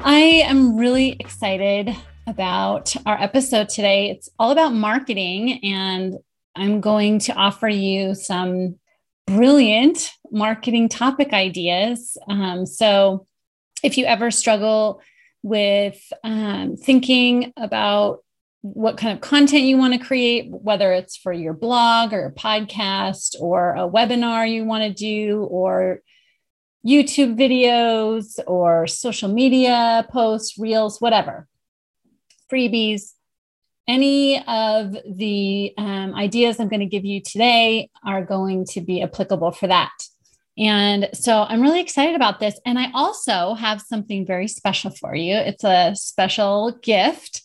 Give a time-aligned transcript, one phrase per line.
[0.00, 1.94] I am really excited
[2.26, 4.10] about our episode today.
[4.10, 6.14] It's all about marketing, and
[6.54, 8.76] I'm going to offer you some
[9.26, 12.16] brilliant marketing topic ideas.
[12.28, 13.26] Um, so,
[13.82, 15.02] if you ever struggle
[15.42, 18.20] with um, thinking about
[18.62, 22.32] what kind of content you want to create, whether it's for your blog or a
[22.32, 26.02] podcast or a webinar you want to do, or
[26.86, 31.48] YouTube videos or social media posts, reels, whatever,
[32.50, 33.12] freebies.
[33.86, 39.02] Any of the um, ideas I'm going to give you today are going to be
[39.02, 39.92] applicable for that.
[40.58, 42.60] And so I'm really excited about this.
[42.66, 45.36] And I also have something very special for you.
[45.36, 47.42] It's a special gift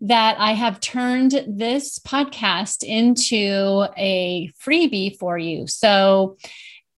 [0.00, 5.66] that I have turned this podcast into a freebie for you.
[5.66, 6.36] So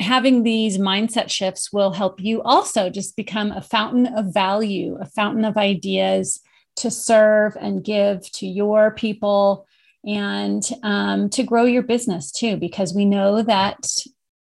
[0.00, 5.06] having these mindset shifts will help you also just become a fountain of value a
[5.06, 6.40] fountain of ideas
[6.76, 9.66] to serve and give to your people
[10.04, 13.88] and um, to grow your business too because we know that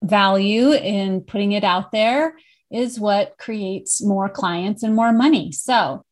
[0.03, 2.35] value in putting it out there
[2.69, 5.53] is what creates more clients and more money.
[5.53, 6.03] So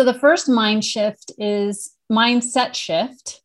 [0.00, 3.42] so the first mind shift is mindset shift.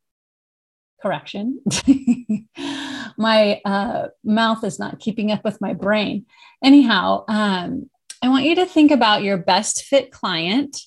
[1.01, 1.59] Correction.
[3.17, 6.25] my uh, mouth is not keeping up with my brain.
[6.63, 7.89] Anyhow, um,
[8.21, 10.79] I want you to think about your best fit client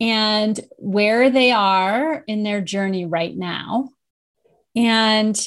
[0.00, 3.90] and where they are in their journey right now.
[4.74, 5.40] And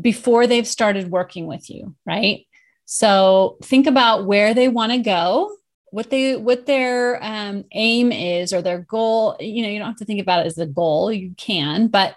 [0.00, 2.46] before they've started working with you, right?
[2.86, 5.54] So think about where they want to go
[5.90, 9.96] what they what their um, aim is or their goal you know you don't have
[9.96, 12.16] to think about it as a goal you can but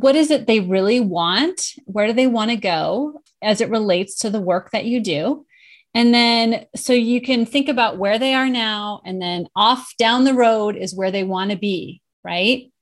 [0.00, 1.72] what is it they really want?
[1.84, 5.46] Where do they want to go as it relates to the work that you do?
[5.94, 10.24] And then so you can think about where they are now and then off down
[10.24, 12.72] the road is where they want to be right?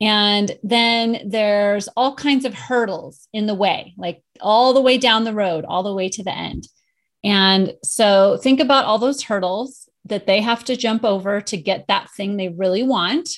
[0.00, 5.24] And then there's all kinds of hurdles in the way like all the way down
[5.24, 6.66] the road all the way to the end
[7.22, 11.86] and so think about all those hurdles that they have to jump over to get
[11.88, 13.28] that thing they really want.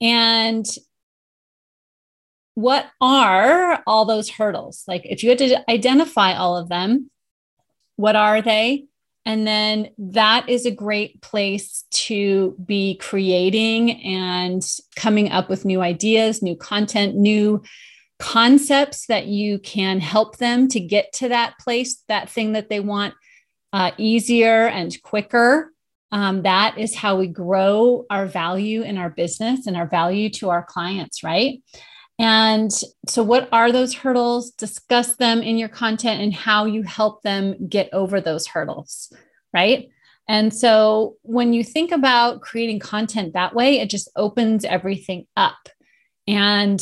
[0.00, 0.66] And
[2.54, 4.84] what are all those hurdles?
[4.88, 7.10] Like if you had to identify all of them,
[7.96, 8.86] what are they?
[9.24, 14.66] And then that is a great place to be creating and
[14.96, 17.62] coming up with new ideas, new content, new
[18.18, 22.80] concepts that you can help them to get to that place, that thing that they
[22.80, 23.14] want
[23.72, 25.72] uh, easier and quicker.
[26.10, 30.48] Um, that is how we grow our value in our business and our value to
[30.48, 31.62] our clients, right?
[32.18, 32.72] And
[33.06, 34.50] so, what are those hurdles?
[34.52, 39.12] Discuss them in your content and how you help them get over those hurdles,
[39.52, 39.88] right?
[40.26, 45.68] And so, when you think about creating content that way, it just opens everything up.
[46.26, 46.80] And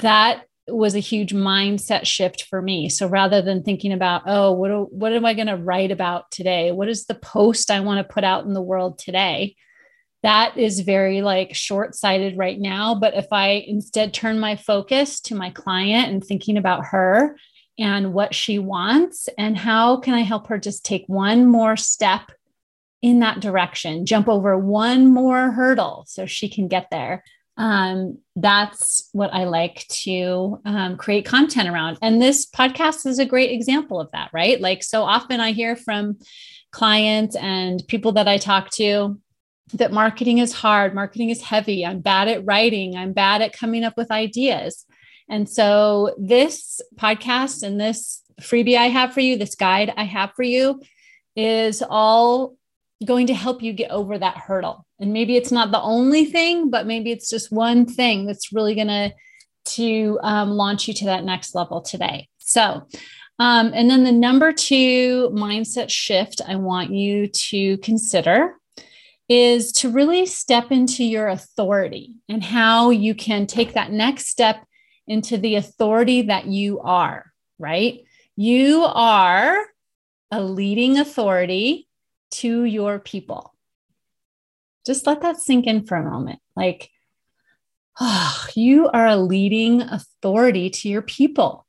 [0.00, 2.88] that was a huge mindset shift for me.
[2.88, 6.72] So rather than thinking about, oh, what, what am I going to write about today?
[6.72, 9.56] What is the post I want to put out in the world today?
[10.22, 12.94] That is very like short sighted right now.
[12.94, 17.36] But if I instead turn my focus to my client and thinking about her
[17.78, 22.32] and what she wants and how can I help her just take one more step
[23.00, 27.22] in that direction, jump over one more hurdle so she can get there.
[27.58, 31.98] Um, that's what I like to um, create content around.
[32.00, 34.60] And this podcast is a great example of that, right?
[34.60, 36.18] Like, so often I hear from
[36.70, 39.20] clients and people that I talk to
[39.74, 41.84] that marketing is hard, marketing is heavy.
[41.84, 44.86] I'm bad at writing, I'm bad at coming up with ideas.
[45.28, 50.32] And so, this podcast and this freebie I have for you, this guide I have
[50.34, 50.80] for you,
[51.36, 52.56] is all
[53.04, 54.84] going to help you get over that hurdle.
[54.98, 58.74] And maybe it's not the only thing, but maybe it's just one thing that's really
[58.74, 59.12] going to
[59.64, 62.28] to um, launch you to that next level today.
[62.38, 62.86] So,
[63.38, 68.54] um, and then the number two mindset shift I want you to consider
[69.28, 74.64] is to really step into your authority and how you can take that next step
[75.06, 78.00] into the authority that you are, right?
[78.36, 79.66] You are
[80.30, 81.87] a leading authority
[82.30, 83.54] to your people.
[84.86, 86.40] Just let that sink in for a moment.
[86.56, 86.90] Like,
[88.00, 91.66] oh, you are a leading authority to your people.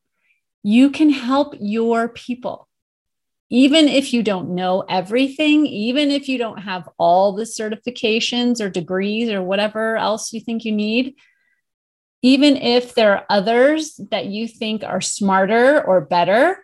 [0.64, 2.70] You can help your people
[3.50, 8.70] even if you don't know everything, even if you don't have all the certifications or
[8.70, 11.16] degrees or whatever else you think you need,
[12.22, 16.64] even if there are others that you think are smarter or better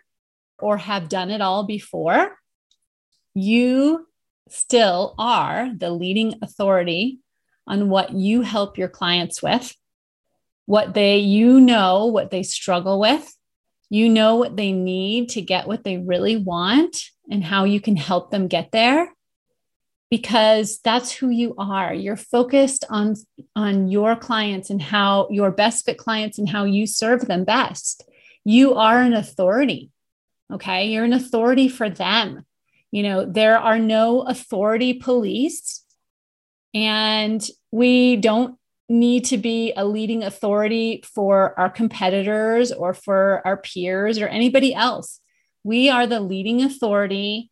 [0.58, 2.38] or have done it all before,
[3.36, 4.06] you
[4.48, 7.20] still are the leading authority
[7.66, 9.74] on what you help your clients with,
[10.66, 13.36] what they, you know, what they struggle with,
[13.90, 17.96] you know what they need to get what they really want and how you can
[17.96, 19.12] help them get there
[20.10, 21.92] because that's who you are.
[21.92, 23.14] You're focused on
[23.54, 28.08] on your clients and how your best fit clients and how you serve them best.
[28.44, 29.90] You are an authority
[30.52, 30.86] okay?
[30.88, 32.44] You're an authority for them
[32.90, 35.82] you know there are no authority police
[36.74, 43.56] and we don't need to be a leading authority for our competitors or for our
[43.56, 45.20] peers or anybody else.
[45.64, 47.50] We are the leading authority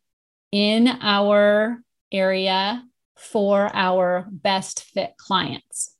[0.51, 2.83] in our area
[3.17, 5.95] for our best fit clients,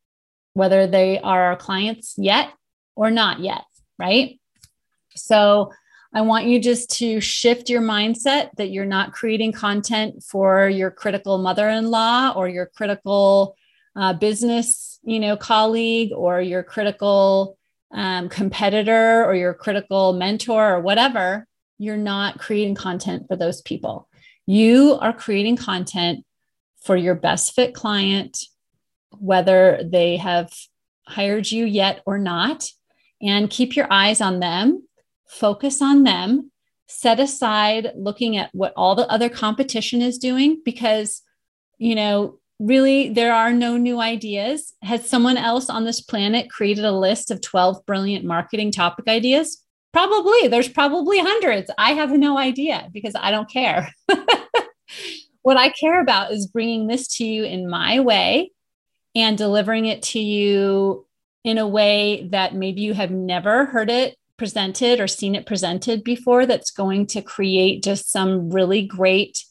[0.54, 2.50] whether they are our clients yet
[2.96, 3.64] or not yet,
[4.00, 4.40] right?
[5.16, 5.72] So,
[6.16, 10.90] I want you just to shift your mindset that you're not creating content for your
[10.90, 13.58] critical mother in law or your critical
[13.98, 17.58] uh, business, you know, colleague or your critical
[17.92, 21.46] um, competitor or your critical mentor or whatever,
[21.80, 24.08] you're not creating content for those people.
[24.46, 26.26] You are creating content
[26.82, 28.40] for your best fit client,
[29.12, 30.54] whether they have
[31.06, 32.70] hired you yet or not,
[33.22, 34.88] and keep your eyes on them,
[35.28, 36.52] focus on them,
[36.88, 41.24] set aside looking at what all the other competition is doing because
[41.78, 44.74] you know really there are no new ideas.
[44.82, 49.62] Has someone else on this planet created a list of 12 brilliant marketing topic ideas?
[49.92, 50.48] Probably.
[50.48, 51.72] There's probably hundreds.
[51.78, 53.90] I have no idea because i don't care.
[55.42, 58.52] What i care about is bringing this to you in my way
[59.14, 61.06] and delivering it to you
[61.44, 66.04] in a way that maybe you have never heard it presented or seen it presented
[66.04, 69.44] before that's going to create just some really great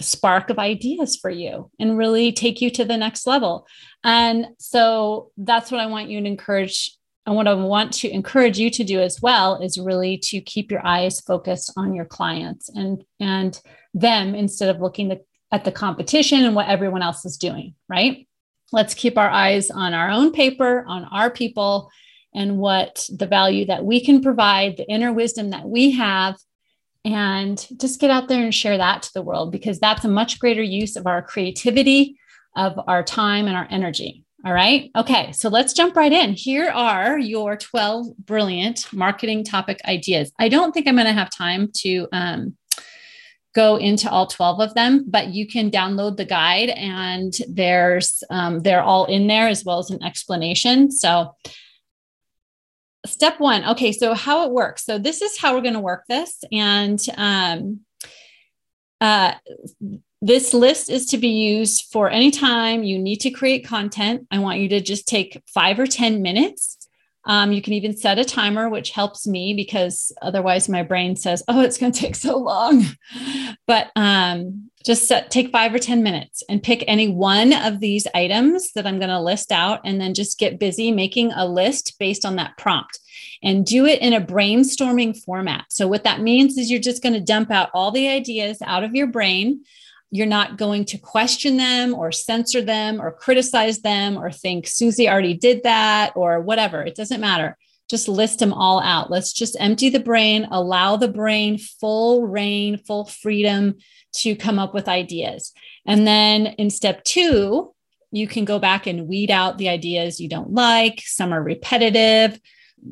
[0.00, 3.66] spark of ideas for you and really take you to the next level.
[4.04, 6.96] And so that's what I want you to encourage.
[7.24, 10.70] And what I want to encourage you to do as well is really to keep
[10.70, 13.60] your eyes focused on your clients and and
[13.94, 15.18] them instead of looking
[15.50, 18.28] at the competition and what everyone else is doing, right?
[18.72, 21.90] Let's keep our eyes on our own paper, on our people,
[22.36, 26.36] and what the value that we can provide, the inner wisdom that we have,
[27.04, 30.38] and just get out there and share that to the world because that's a much
[30.38, 32.18] greater use of our creativity,
[32.54, 34.22] of our time, and our energy.
[34.44, 34.90] All right.
[34.94, 35.32] Okay.
[35.32, 36.34] So let's jump right in.
[36.34, 40.30] Here are your 12 brilliant marketing topic ideas.
[40.38, 42.56] I don't think I'm going to have time to um,
[43.54, 48.60] go into all 12 of them, but you can download the guide and there's, um,
[48.60, 50.90] they're all in there as well as an explanation.
[50.90, 51.34] So
[53.04, 53.64] step one.
[53.64, 54.84] Okay so how it works.
[54.84, 57.80] So this is how we're going to work this and um,
[59.00, 59.34] uh,
[60.22, 64.26] this list is to be used for any time you need to create content.
[64.30, 66.75] I want you to just take five or ten minutes
[67.26, 71.42] Um, you can even set a timer, which helps me because otherwise my brain says,
[71.48, 72.84] "Oh, it's going to take so long."
[73.66, 78.06] But um, just set, take five or ten minutes and pick any one of these
[78.14, 81.98] items that I'm going to list out, and then just get busy making a list
[81.98, 82.98] based on that prompt
[83.42, 85.66] and do it in a brainstorming format.
[85.68, 88.84] So what that means is you're just going to dump out all the ideas out
[88.84, 89.64] of your brain
[90.10, 95.08] you're not going to question them or censor them or criticize them or think Susie
[95.08, 96.82] already did that or whatever.
[96.82, 97.56] It doesn't matter.
[97.88, 99.10] Just list them all out.
[99.10, 103.76] Let's just empty the brain, allow the brain full reign, full freedom
[104.14, 105.52] to come up with ideas.
[105.86, 107.74] And then in step two,
[108.10, 111.02] you can go back and weed out the ideas you don't like.
[111.04, 112.40] Some are repetitive,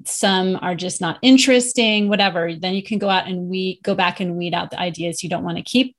[0.04, 2.54] some are just not interesting, whatever.
[2.54, 5.28] Then you can go out and we go back and weed out the ideas you
[5.28, 5.97] don't want to keep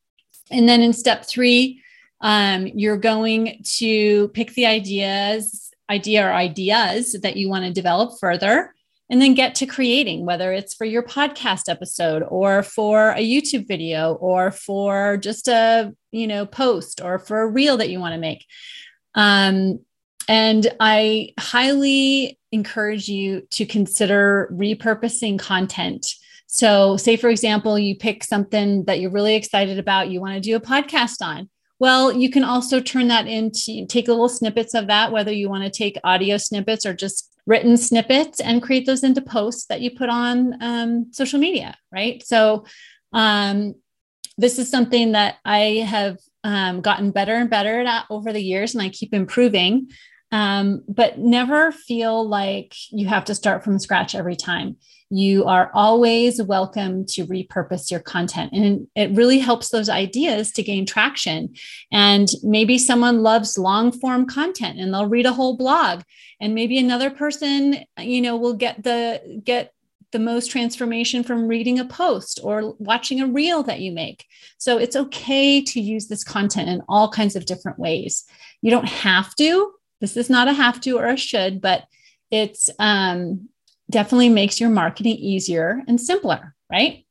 [0.52, 1.82] and then in step three,
[2.22, 8.20] um, you're going to pick the ideas, idea or ideas that you want to develop
[8.20, 8.74] further,
[9.10, 13.68] and then get to creating, whether it's for your podcast episode or for a YouTube
[13.68, 18.14] video or for just a you know post or for a reel that you want
[18.14, 18.46] to make.
[19.14, 19.80] Um,
[20.28, 26.08] and I highly encourage you to consider repurposing content
[26.56, 30.40] so, say for example, you pick something that you're really excited about, you want to
[30.40, 31.50] do a podcast on.
[31.80, 35.66] Well, you can also turn that into take little snippets of that, whether you want
[35.66, 39.92] to take audio snippets or just written snippets and create those into posts that you
[39.92, 42.26] put on um, social media, right?
[42.26, 42.66] So,
[43.12, 43.76] um,
[44.38, 48.76] this is something that I have um, gotten better and better at over the years,
[48.76, 49.90] and I keep improving.
[50.32, 54.78] Um, but never feel like you have to start from scratch every time
[55.10, 58.52] you are always welcome to repurpose your content.
[58.54, 61.54] And it really helps those ideas to gain traction.
[61.92, 66.02] And maybe someone loves long form content and they'll read a whole blog.
[66.42, 69.74] And maybe another person, you know, will get the get
[70.12, 74.26] the most transformation from reading a post or watching a reel that you make.
[74.58, 78.26] So it's okay to use this content in all kinds of different ways.
[78.62, 79.75] You don't have to.
[80.02, 81.86] This is not a have to or a should, but
[82.32, 83.50] it's um,
[83.90, 87.06] definitely makes your marketing easier and simpler, right?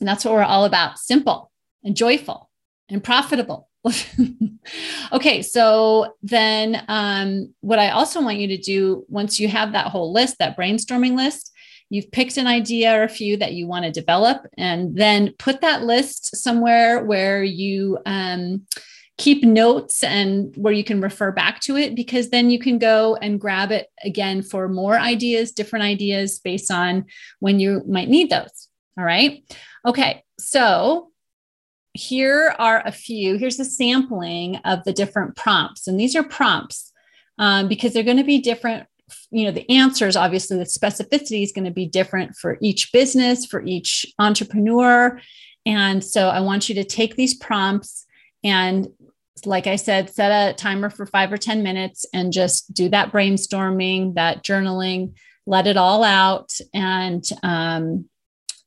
[0.00, 1.50] And that's what we're all about simple
[1.82, 2.50] and joyful
[2.88, 3.68] and profitable.
[5.12, 9.88] okay, so then um, what I also want you to do once you have that
[9.88, 11.52] whole list, that brainstorming list,
[11.90, 15.60] you've picked an idea or a few that you want to develop, and then put
[15.60, 18.66] that list somewhere where you um,
[19.16, 23.16] keep notes and where you can refer back to it because then you can go
[23.16, 27.04] and grab it again for more ideas, different ideas based on
[27.38, 28.68] when you might need those.
[28.98, 29.44] All right.
[29.86, 30.24] Okay.
[30.38, 31.10] So
[31.92, 33.38] here are a few.
[33.38, 35.86] Here's a sampling of the different prompts.
[35.86, 36.92] And these are prompts
[37.38, 38.86] um, because they're going to be different.
[39.30, 43.46] You know, the answers, obviously, the specificity is going to be different for each business,
[43.46, 45.20] for each entrepreneur.
[45.66, 48.06] And so I want you to take these prompts
[48.42, 48.88] and
[49.44, 53.12] like I said, set a timer for five or 10 minutes and just do that
[53.12, 55.14] brainstorming, that journaling,
[55.46, 56.50] let it all out.
[56.72, 58.08] And, um,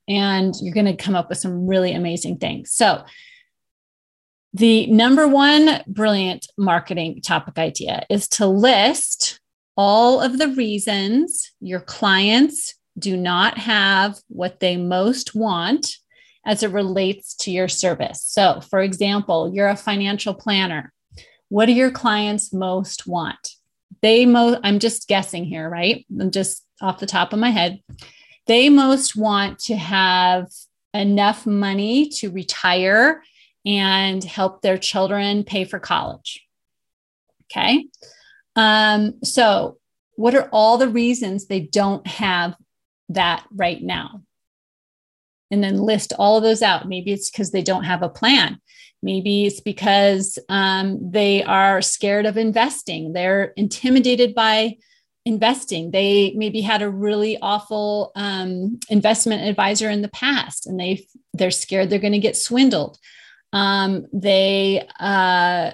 [0.07, 2.71] and you're going to come up with some really amazing things.
[2.71, 3.03] So,
[4.53, 9.39] the number one brilliant marketing topic idea is to list
[9.75, 15.97] all of the reasons your clients do not have what they most want
[16.47, 18.23] as it relates to your service.
[18.23, 20.93] So, for example, you're a financial planner.
[21.49, 23.55] What do your clients most want?
[24.01, 26.05] They most, I'm just guessing here, right?
[26.19, 27.81] I'm just off the top of my head.
[28.47, 30.47] They most want to have
[30.93, 33.21] enough money to retire
[33.65, 36.45] and help their children pay for college.
[37.51, 37.87] Okay.
[38.55, 39.77] Um, so,
[40.15, 42.55] what are all the reasons they don't have
[43.09, 44.21] that right now?
[45.51, 46.87] And then list all of those out.
[46.87, 48.59] Maybe it's because they don't have a plan.
[49.01, 53.13] Maybe it's because um, they are scared of investing.
[53.13, 54.77] They're intimidated by
[55.25, 55.91] investing.
[55.91, 61.51] They maybe had a really awful um, investment advisor in the past, and they they're
[61.51, 62.97] scared they're going to get swindled.
[63.53, 65.71] Um, they uh,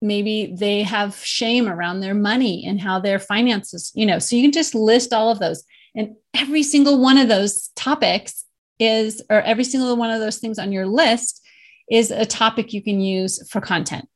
[0.00, 3.92] maybe they have shame around their money and how their finances.
[3.94, 5.64] You know, so you can just list all of those,
[5.94, 8.44] and every single one of those topics
[8.78, 11.44] is, or every single one of those things on your list
[11.90, 14.08] is a topic you can use for content.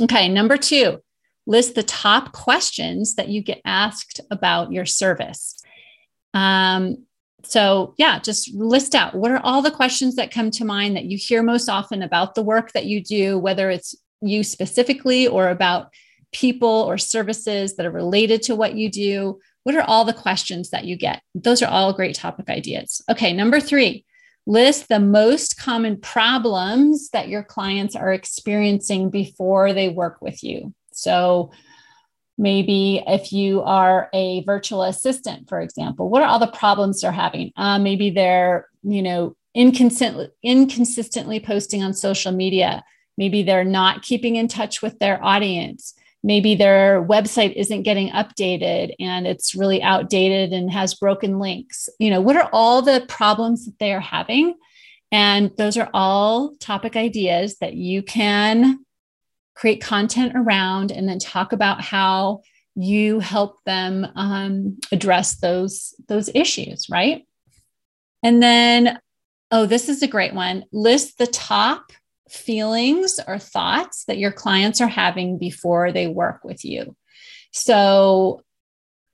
[0.00, 1.02] Okay, number two,
[1.46, 5.60] list the top questions that you get asked about your service.
[6.34, 7.06] Um,
[7.44, 11.06] so, yeah, just list out what are all the questions that come to mind that
[11.06, 15.48] you hear most often about the work that you do, whether it's you specifically or
[15.48, 15.88] about
[16.32, 19.40] people or services that are related to what you do.
[19.64, 21.22] What are all the questions that you get?
[21.34, 23.02] Those are all great topic ideas.
[23.10, 24.04] Okay, number three,
[24.46, 30.74] list the most common problems that your clients are experiencing before they work with you.
[30.92, 31.52] So,
[32.38, 37.12] maybe if you are a virtual assistant for example what are all the problems they're
[37.12, 42.82] having uh, maybe they're you know inconsistent, inconsistently posting on social media
[43.18, 48.94] maybe they're not keeping in touch with their audience maybe their website isn't getting updated
[49.00, 53.66] and it's really outdated and has broken links you know what are all the problems
[53.66, 54.54] that they are having
[55.12, 58.84] and those are all topic ideas that you can
[59.54, 62.40] create content around, and then talk about how
[62.74, 67.26] you help them um, address those those issues, right?
[68.22, 68.98] And then,
[69.50, 70.64] oh, this is a great one.
[70.72, 71.92] List the top
[72.32, 76.96] feelings or thoughts that your clients are having before they work with you.
[77.52, 78.42] So,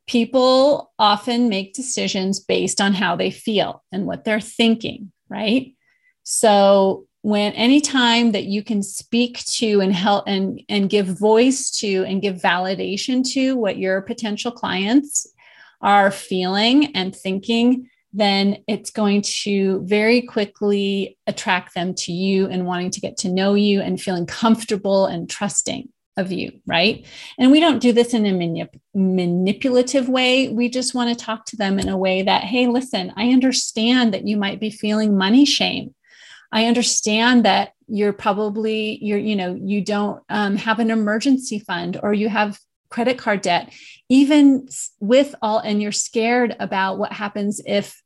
[0.07, 5.75] people often make decisions based on how they feel and what they're thinking, right?
[6.23, 11.71] So, when any time that you can speak to and help and and give voice
[11.79, 15.27] to and give validation to what your potential clients
[15.81, 22.67] are feeling and thinking then it's going to very quickly attract them to you and
[22.67, 27.07] wanting to get to know you and feeling comfortable and trusting of you, right?
[27.39, 30.49] And we don't do this in a manip- manipulative way.
[30.49, 34.13] We just want to talk to them in a way that, hey, listen, I understand
[34.15, 35.95] that you might be feeling money shame.
[36.51, 41.99] I understand that you're probably you're you know you don't um, have an emergency fund
[42.03, 42.59] or you have
[42.91, 43.73] credit card debt
[44.09, 44.67] even
[45.01, 48.03] with all and you're scared about what happens if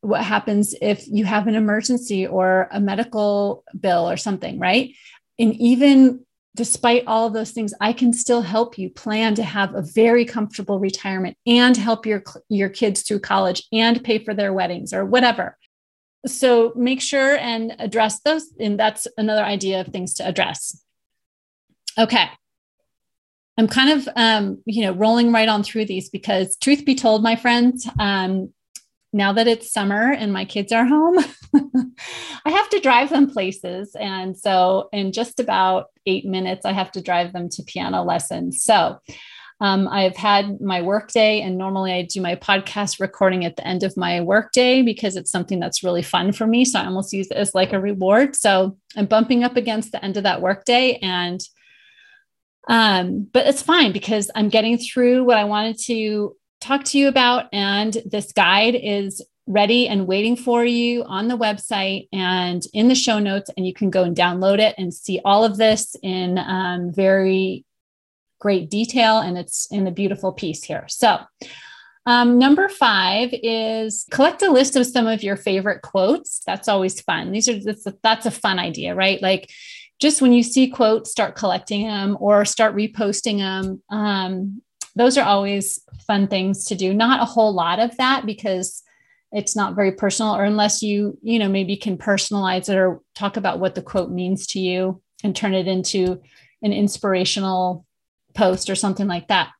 [0.00, 4.94] what happens if you have an emergency or a medical bill or something right
[5.38, 6.24] and even
[6.56, 10.24] despite all of those things i can still help you plan to have a very
[10.24, 15.04] comfortable retirement and help your your kids through college and pay for their weddings or
[15.04, 15.56] whatever
[16.26, 18.46] so make sure and address those.
[18.58, 20.82] And that's another idea of things to address.
[21.98, 22.28] Okay.
[23.56, 27.22] I'm kind of, um, you know, rolling right on through these because, truth be told,
[27.22, 28.52] my friends, um,
[29.12, 31.18] now that it's summer and my kids are home,
[32.44, 33.94] I have to drive them places.
[33.94, 38.62] And so, in just about eight minutes, I have to drive them to piano lessons.
[38.62, 38.98] So,
[39.60, 43.84] um, I've had my workday, and normally I do my podcast recording at the end
[43.84, 46.64] of my workday because it's something that's really fun for me.
[46.64, 48.34] So I almost use it as like a reward.
[48.34, 51.40] So I'm bumping up against the end of that workday, and
[52.68, 57.08] um, but it's fine because I'm getting through what I wanted to talk to you
[57.08, 62.88] about, and this guide is ready and waiting for you on the website and in
[62.88, 65.94] the show notes and you can go and download it and see all of this
[66.02, 67.64] in um, very
[68.40, 70.84] great detail and it's in a beautiful piece here.
[70.88, 71.18] So,
[72.06, 76.42] um, number five is collect a list of some of your favorite quotes.
[76.46, 77.32] That's always fun.
[77.32, 79.22] These are that's a, that's a fun idea, right?
[79.22, 79.50] Like
[80.04, 83.82] just when you see quotes, start collecting them or start reposting them.
[83.88, 84.60] Um,
[84.94, 86.92] those are always fun things to do.
[86.92, 88.82] Not a whole lot of that because
[89.32, 93.38] it's not very personal, or unless you you know maybe can personalize it or talk
[93.38, 96.20] about what the quote means to you and turn it into
[96.62, 97.86] an inspirational
[98.34, 99.52] post or something like that.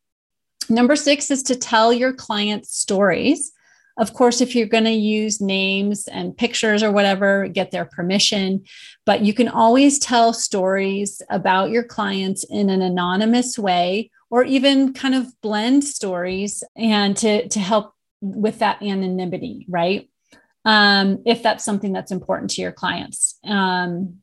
[0.69, 3.51] Number six is to tell your clients stories.
[3.97, 8.65] Of course, if you're going to use names and pictures or whatever, get their permission.
[9.07, 14.93] But you can always tell stories about your clients in an anonymous way, or even
[14.93, 20.11] kind of blend stories and to, to help with that anonymity, right?
[20.65, 23.39] Um, if that's something that's important to your clients.
[23.45, 24.17] Um,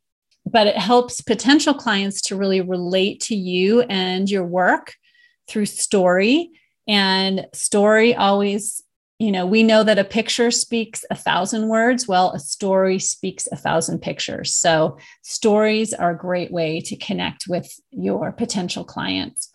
[0.45, 4.95] but it helps potential clients to really relate to you and your work
[5.47, 6.51] through story.
[6.87, 8.81] And story always,
[9.21, 12.07] you know, we know that a picture speaks a thousand words.
[12.07, 14.55] Well, a story speaks a thousand pictures.
[14.55, 19.51] So, stories are a great way to connect with your potential clients.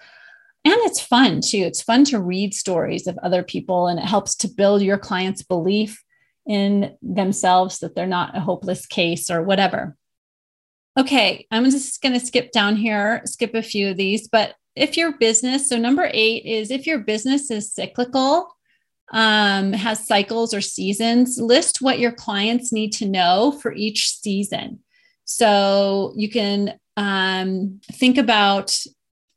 [0.64, 1.58] And it's fun too.
[1.58, 5.42] It's fun to read stories of other people, and it helps to build your client's
[5.42, 6.00] belief
[6.46, 9.96] in themselves that they're not a hopeless case or whatever.
[10.96, 14.28] Okay, I'm just going to skip down here, skip a few of these.
[14.28, 18.55] But if your business, so number eight is if your business is cyclical,
[19.12, 24.80] um, has cycles or seasons, list what your clients need to know for each season.
[25.24, 28.76] So you can um, think about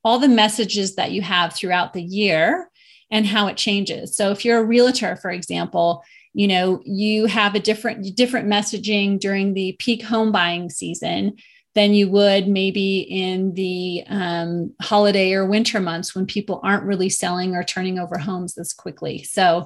[0.03, 2.69] all the messages that you have throughout the year
[3.11, 4.15] and how it changes.
[4.15, 6.03] So if you're a realtor, for example,
[6.33, 11.35] you know you have a different different messaging during the peak home buying season
[11.75, 17.09] than you would maybe in the um, holiday or winter months when people aren't really
[17.09, 19.23] selling or turning over homes as quickly.
[19.23, 19.65] So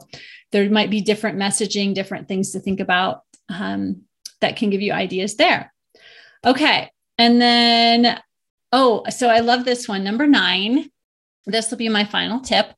[0.52, 4.02] there might be different messaging, different things to think about um,
[4.42, 5.74] that can give you ideas there.
[6.46, 6.92] Okay.
[7.18, 8.20] And then,
[8.72, 10.04] oh, so I love this one.
[10.04, 10.90] Number nine,
[11.46, 12.74] this will be my final tip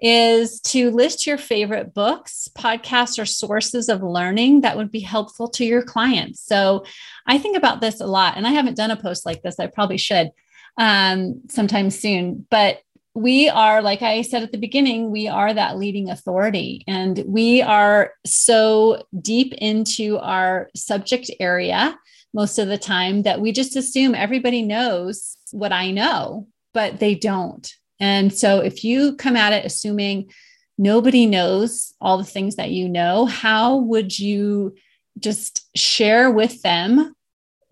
[0.00, 5.48] is to list your favorite books, podcasts, or sources of learning that would be helpful
[5.48, 6.40] to your clients.
[6.40, 6.84] So
[7.26, 9.60] I think about this a lot, and I haven't done a post like this.
[9.60, 10.30] I probably should
[10.78, 12.46] um, sometime soon.
[12.50, 12.80] But
[13.14, 17.60] we are, like I said at the beginning, we are that leading authority, and we
[17.60, 21.98] are so deep into our subject area
[22.32, 27.14] most of the time that we just assume everybody knows what I know, but they
[27.14, 27.70] don't.
[28.00, 30.30] And so if you come at it assuming
[30.78, 34.74] nobody knows all the things that you know, how would you
[35.18, 37.14] just share with them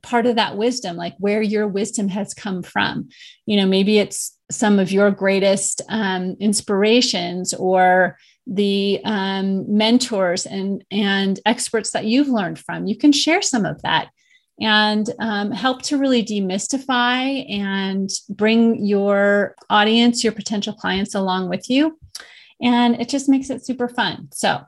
[0.02, 3.08] part of that wisdom, like where your wisdom has come from?
[3.46, 10.82] You know, maybe it's some of your greatest um, inspirations or the um, mentors and
[10.90, 14.08] and experts that you've learned from you can share some of that
[14.60, 21.70] and um, help to really demystify and bring your audience, your potential clients along with
[21.70, 21.98] you.
[22.60, 24.28] And it just makes it super fun.
[24.32, 24.60] So,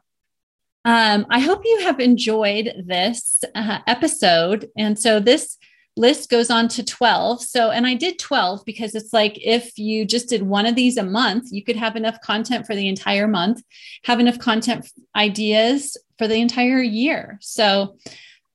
[0.84, 4.70] um, I hope you have enjoyed this uh, episode.
[4.76, 5.58] And so, this
[5.96, 7.42] list goes on to 12.
[7.42, 10.96] So, and I did 12 because it's like if you just did one of these
[10.96, 13.62] a month, you could have enough content for the entire month,
[14.04, 17.38] have enough content ideas for the entire year.
[17.40, 17.96] So,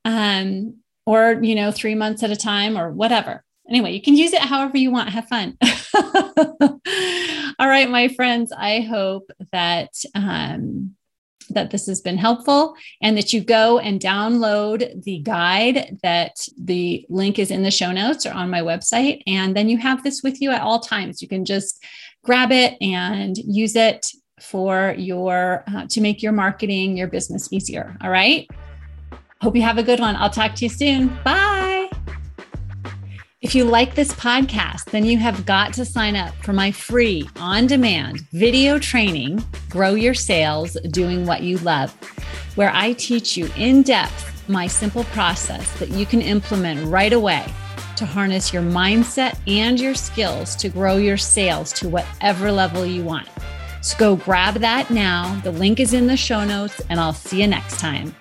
[0.04, 3.44] um, or, you know, three months at a time or whatever.
[3.68, 5.08] Anyway, you can use it however you want.
[5.10, 5.56] Have fun.
[7.58, 10.96] All right, my friends, I hope that um,
[11.50, 17.06] that this has been helpful and that you go and download the guide that the
[17.08, 20.22] link is in the show notes or on my website and then you have this
[20.22, 21.82] with you at all times you can just
[22.24, 27.96] grab it and use it for your uh, to make your marketing your business easier
[28.02, 28.48] all right
[29.42, 30.16] Hope you have a good one.
[30.16, 31.08] I'll talk to you soon.
[31.22, 31.90] Bye.
[33.42, 37.28] If you like this podcast, then you have got to sign up for my free
[37.36, 41.92] on demand video training, Grow Your Sales Doing What You Love,
[42.56, 47.44] where I teach you in depth my simple process that you can implement right away
[47.96, 53.04] to harness your mindset and your skills to grow your sales to whatever level you
[53.04, 53.28] want.
[53.82, 55.38] So go grab that now.
[55.44, 58.14] The link is in the show notes, and I'll see you next time.